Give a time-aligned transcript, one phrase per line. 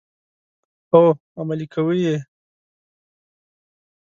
[0.91, 1.03] هو،
[1.39, 2.17] عملي کوي یې.